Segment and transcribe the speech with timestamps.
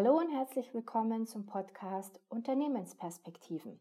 [0.00, 3.80] Hallo und herzlich willkommen zum Podcast Unternehmensperspektiven.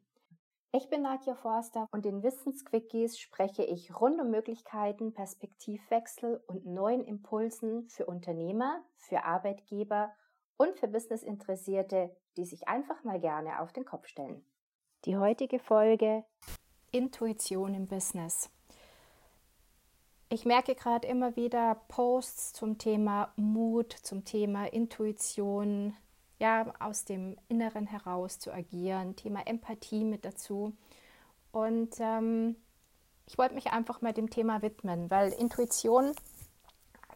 [0.72, 7.06] Ich bin Nadja Forster und in Wissensquickies spreche ich rund um Möglichkeiten, Perspektivwechsel und neuen
[7.06, 10.12] Impulsen für Unternehmer, für Arbeitgeber
[10.58, 14.44] und für Businessinteressierte, die sich einfach mal gerne auf den Kopf stellen.
[15.06, 16.24] Die heutige Folge
[16.90, 18.50] Intuition im Business.
[20.30, 25.96] Ich merke gerade immer wieder Posts zum Thema Mut, zum Thema Intuition,
[26.40, 30.74] ja, aus dem Inneren heraus zu agieren, Thema Empathie mit dazu.
[31.52, 32.56] Und ähm,
[33.28, 36.14] ich wollte mich einfach mal dem Thema widmen, weil Intuition,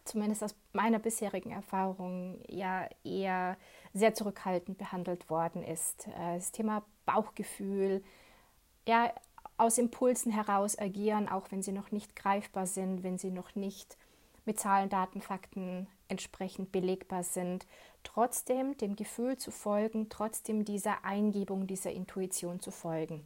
[0.04, 3.56] zumindest aus meiner bisherigen Erfahrung, ja eher
[3.94, 6.08] sehr zurückhaltend behandelt worden ist.
[6.08, 8.02] Äh, das Thema Bauchgefühl,
[8.86, 9.12] ja,
[9.56, 13.96] aus Impulsen heraus agieren, auch wenn sie noch nicht greifbar sind, wenn sie noch nicht
[14.44, 17.66] mit Zahlen, Daten, Fakten entsprechend belegbar sind,
[18.02, 23.24] trotzdem dem Gefühl zu folgen, trotzdem dieser Eingebung, dieser Intuition zu folgen.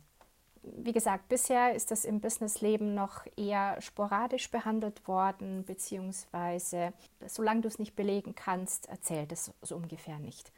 [0.62, 6.92] Wie gesagt, bisher ist das im Businessleben noch eher sporadisch behandelt worden, beziehungsweise
[7.26, 10.52] solange du es nicht belegen kannst, erzählt es so ungefähr nicht.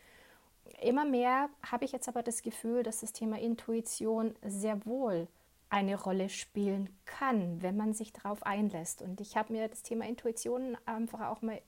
[0.81, 5.29] Immer mehr habe ich jetzt aber das Gefühl, dass das Thema Intuition sehr wohl
[5.71, 9.03] eine Rolle spielen kann, wenn man sich darauf einlässt.
[9.03, 11.61] Und ich habe mir das Thema Intuition einfach auch mal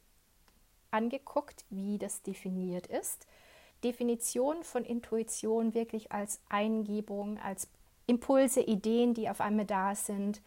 [0.90, 3.26] angeguckt, wie das definiert ist.
[3.84, 7.68] Definition von Intuition wirklich als Eingebung, als
[8.06, 10.42] Impulse, Ideen, die auf einmal da sind.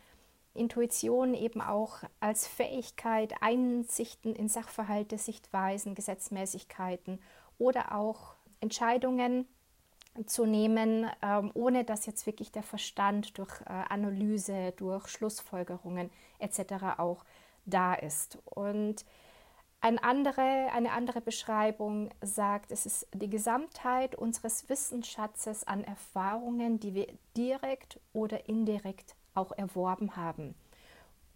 [0.53, 7.19] Intuition eben auch als Fähigkeit, Einsichten in Sachverhalte, Sichtweisen, Gesetzmäßigkeiten
[7.57, 9.47] oder auch Entscheidungen
[10.25, 16.97] zu nehmen, ähm, ohne dass jetzt wirklich der Verstand durch äh, Analyse, durch Schlussfolgerungen etc.
[16.97, 17.23] auch
[17.65, 18.37] da ist.
[18.45, 19.05] Und
[19.81, 26.93] eine andere, eine andere Beschreibung sagt, es ist die Gesamtheit unseres Wissensschatzes an Erfahrungen, die
[26.93, 30.55] wir direkt oder indirekt auch erworben haben.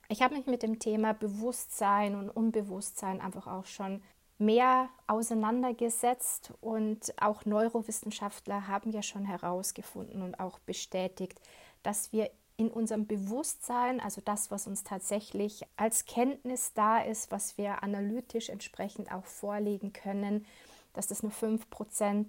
[0.07, 4.01] Ich habe mich mit dem Thema Bewusstsein und Unbewusstsein einfach auch schon
[4.37, 11.41] mehr auseinandergesetzt und auch Neurowissenschaftler haben ja schon herausgefunden und auch bestätigt,
[11.83, 17.57] dass wir in unserem Bewusstsein, also das, was uns tatsächlich als Kenntnis da ist, was
[17.57, 20.45] wir analytisch entsprechend auch vorlegen können,
[20.93, 22.25] dass das nur 5%,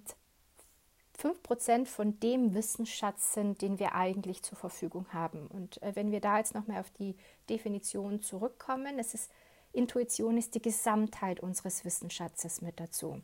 [1.17, 5.47] 5 von dem Wissensschatz sind, den wir eigentlich zur Verfügung haben.
[5.47, 7.15] Und äh, wenn wir da jetzt nochmal auf die
[7.49, 9.31] Definition zurückkommen, es ist
[9.73, 13.21] Intuition ist die Gesamtheit unseres Wissensschatzes mit dazu.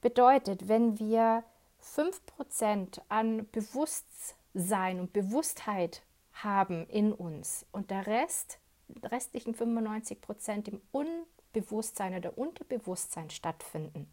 [0.00, 1.42] Bedeutet, wenn wir
[1.82, 8.58] 5% an Bewusstsein und Bewusstheit haben in uns und der Rest,
[9.02, 14.08] restlichen 95% im Unbewusstsein oder Unterbewusstsein stattfinden,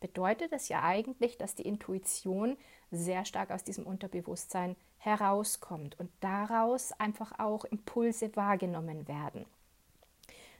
[0.00, 2.56] bedeutet das ja eigentlich, dass die Intuition
[2.90, 9.46] sehr stark aus diesem Unterbewusstsein herauskommt und daraus einfach auch Impulse wahrgenommen werden.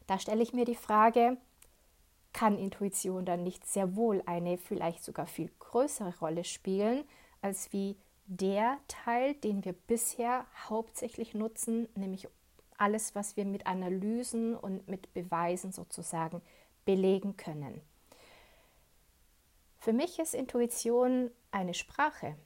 [0.06, 1.36] Da stelle ich mir die Frage,
[2.32, 7.04] kann Intuition dann nicht sehr wohl eine vielleicht sogar viel größere Rolle spielen,
[7.40, 7.96] als wie
[8.26, 12.28] der Teil, den wir bisher hauptsächlich nutzen, nämlich
[12.76, 16.42] alles, was wir mit Analysen und mit Beweisen sozusagen
[16.84, 17.80] belegen können.
[19.78, 22.36] Für mich ist Intuition eine Sprache,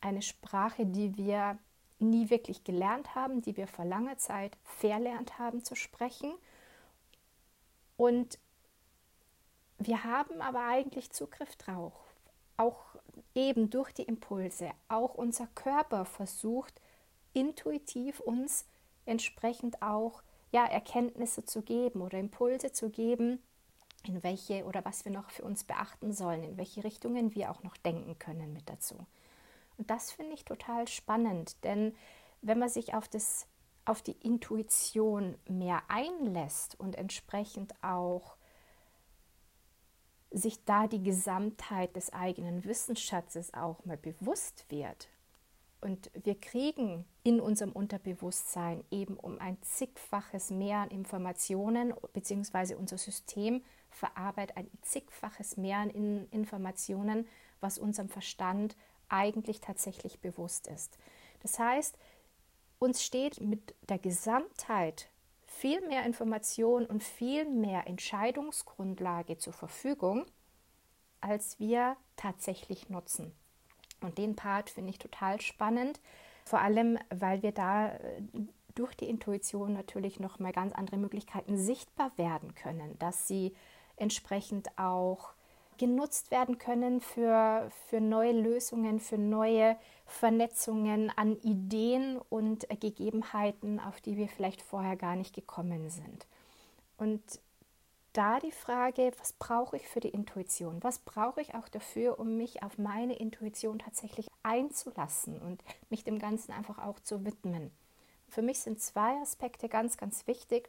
[0.00, 1.58] eine Sprache, die wir
[2.00, 6.32] nie wirklich gelernt haben, die wir vor langer Zeit verlernt haben zu sprechen
[7.98, 8.38] und
[9.76, 11.92] wir haben aber eigentlich Zugriff drauf.
[12.56, 12.96] Auch
[13.34, 14.70] eben durch die Impulse.
[14.88, 16.80] Auch unser Körper versucht
[17.34, 18.66] intuitiv uns
[19.04, 20.22] entsprechend auch
[20.52, 23.42] ja, Erkenntnisse zu geben oder Impulse zu geben,
[24.04, 27.62] in welche oder was wir noch für uns beachten sollen, in welche Richtungen wir auch
[27.64, 29.06] noch denken können mit dazu.
[29.76, 31.94] Und das finde ich total spannend, denn
[32.42, 33.46] wenn man sich auf das
[33.88, 38.36] auf die Intuition mehr einlässt und entsprechend auch
[40.30, 45.08] sich da die Gesamtheit des eigenen Wissensschatzes auch mal bewusst wird.
[45.80, 52.98] Und wir kriegen in unserem Unterbewusstsein eben um ein zigfaches mehr an Informationen, beziehungsweise unser
[52.98, 55.90] System verarbeitet ein zigfaches mehr an
[56.30, 57.26] Informationen,
[57.60, 58.76] was unserem Verstand
[59.08, 60.98] eigentlich tatsächlich bewusst ist.
[61.40, 61.96] Das heißt,
[62.78, 65.08] uns steht mit der Gesamtheit
[65.46, 70.26] viel mehr Information und viel mehr Entscheidungsgrundlage zur Verfügung,
[71.20, 73.32] als wir tatsächlich nutzen.
[74.00, 76.00] Und den Part finde ich total spannend,
[76.44, 78.22] vor allem weil wir da äh,
[78.74, 83.54] durch die Intuition natürlich noch mal ganz andere Möglichkeiten sichtbar werden können, dass sie
[83.96, 85.34] entsprechend auch
[85.78, 89.76] genutzt werden können für, für neue Lösungen, für neue
[90.06, 96.26] Vernetzungen an Ideen und Gegebenheiten, auf die wir vielleicht vorher gar nicht gekommen sind.
[96.96, 97.22] Und
[98.12, 100.82] da die Frage, was brauche ich für die Intuition?
[100.82, 106.18] Was brauche ich auch dafür, um mich auf meine Intuition tatsächlich einzulassen und mich dem
[106.18, 107.70] Ganzen einfach auch zu widmen?
[108.28, 110.68] Für mich sind zwei Aspekte ganz, ganz wichtig,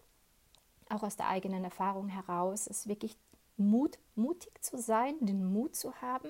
[0.89, 3.17] auch aus der eigenen Erfahrung heraus, ist wirklich
[3.59, 6.29] Mut, mutig zu sein, den Mut zu haben,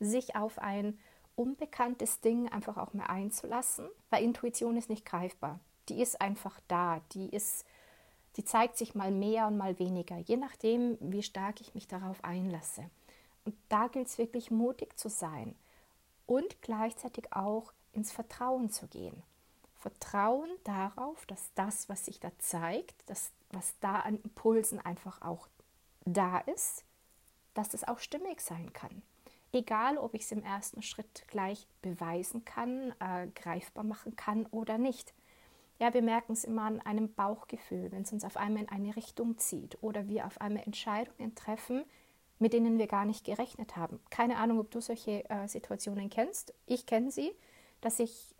[0.00, 0.98] sich auf ein
[1.36, 5.60] unbekanntes Ding einfach auch mehr einzulassen, weil Intuition ist nicht greifbar.
[5.88, 7.64] Die ist einfach da, die ist,
[8.36, 12.22] die zeigt sich mal mehr und mal weniger, je nachdem, wie stark ich mich darauf
[12.24, 12.88] einlasse.
[13.44, 15.54] Und da gilt es wirklich mutig zu sein
[16.26, 19.22] und gleichzeitig auch ins Vertrauen zu gehen.
[19.74, 25.46] Vertrauen darauf, dass das, was sich da zeigt, das, was da an Impulsen einfach auch
[26.04, 26.84] da ist,
[27.54, 29.02] dass es auch stimmig sein kann.
[29.52, 34.78] Egal, ob ich es im ersten Schritt gleich beweisen kann, äh, greifbar machen kann oder
[34.78, 35.14] nicht.
[35.78, 38.96] Ja, wir merken es immer an einem Bauchgefühl, wenn es uns auf einmal in eine
[38.96, 41.84] Richtung zieht oder wir auf einmal Entscheidungen treffen,
[42.38, 44.00] mit denen wir gar nicht gerechnet haben.
[44.10, 46.52] Keine Ahnung, ob du solche äh, Situationen kennst.
[46.66, 47.32] Ich kenne sie,
[47.80, 48.34] dass ich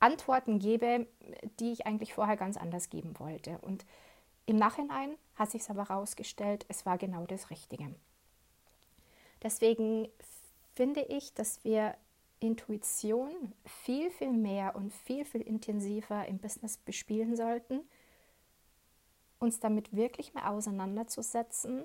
[0.00, 1.06] Antworten gebe,
[1.60, 3.58] die ich eigentlich vorher ganz anders geben wollte.
[3.62, 3.86] Und
[4.46, 7.94] im Nachhinein hat sich aber herausgestellt, es war genau das Richtige.
[9.42, 10.08] Deswegen
[10.74, 11.96] finde ich, dass wir
[12.40, 17.80] Intuition viel, viel mehr und viel, viel intensiver im Business bespielen sollten,
[19.38, 21.84] uns damit wirklich mehr auseinanderzusetzen,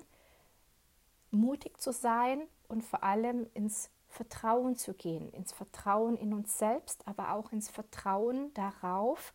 [1.30, 7.06] mutig zu sein und vor allem ins Vertrauen zu gehen, ins Vertrauen in uns selbst,
[7.06, 9.32] aber auch ins Vertrauen darauf,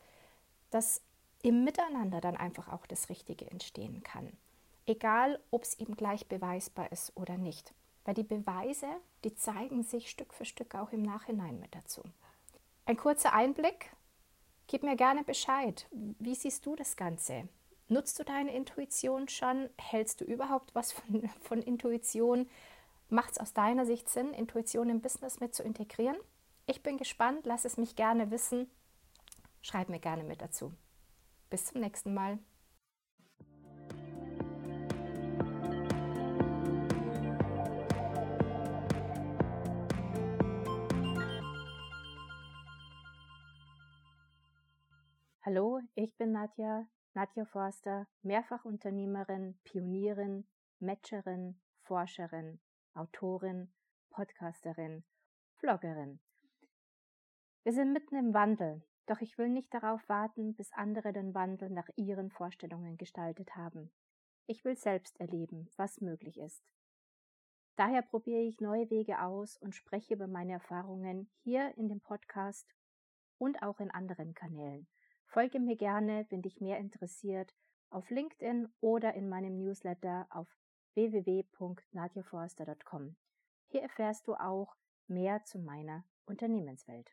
[0.70, 1.02] dass
[1.42, 4.32] im Miteinander dann einfach auch das Richtige entstehen kann.
[4.86, 7.74] Egal, ob es eben gleich beweisbar ist oder nicht.
[8.04, 8.88] Weil die Beweise,
[9.24, 12.04] die zeigen sich Stück für Stück auch im Nachhinein mit dazu.
[12.86, 13.96] Ein kurzer Einblick.
[14.68, 15.88] Gib mir gerne Bescheid.
[15.92, 17.48] Wie siehst du das Ganze?
[17.88, 19.70] Nutzt du deine Intuition schon?
[19.78, 22.48] Hältst du überhaupt was von, von Intuition?
[23.10, 26.18] Macht es aus deiner Sicht Sinn, Intuition im Business mit zu integrieren?
[26.68, 28.70] Ich bin gespannt, lass es mich gerne wissen.
[29.62, 30.74] Schreib mir gerne mit dazu.
[31.56, 32.38] Bis zum nächsten Mal.
[45.44, 50.46] Hallo, ich bin Nadja, Nadja Forster, Mehrfachunternehmerin, Pionierin,
[50.82, 52.60] Matcherin, Forscherin,
[52.96, 53.72] Autorin,
[54.10, 55.06] Podcasterin,
[55.60, 56.20] Vloggerin.
[57.64, 61.70] Wir sind mitten im Wandel doch ich will nicht darauf warten, bis andere den Wandel
[61.70, 63.92] nach ihren Vorstellungen gestaltet haben.
[64.48, 66.64] Ich will selbst erleben, was möglich ist.
[67.76, 72.74] Daher probiere ich neue Wege aus und spreche über meine Erfahrungen hier in dem Podcast
[73.38, 74.88] und auch in anderen Kanälen.
[75.26, 77.54] Folge mir gerne, wenn dich mehr interessiert,
[77.90, 80.48] auf LinkedIn oder in meinem Newsletter auf
[80.94, 83.18] www.nadjaforster.com.
[83.68, 87.12] Hier erfährst du auch mehr zu meiner Unternehmenswelt.